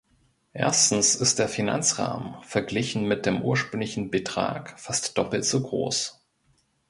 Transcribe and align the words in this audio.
Erstens 0.53 1.13
ist 1.15 1.37
der 1.37 1.47
Finanzrahmen, 1.47 2.33
verglichen 2.41 3.07
mit 3.07 3.27
dem 3.27 3.43
ursprünglichen 3.43 4.09
Betrag, 4.09 4.79
fast 4.79 5.15
doppelt 5.19 5.45
so 5.45 5.61
groß. 5.61 6.19